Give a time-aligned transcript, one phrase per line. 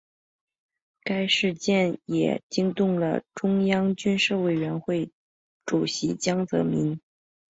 [1.03, 5.11] 该事件也惊动了中央军事委员会
[5.63, 6.99] 主席江泽民。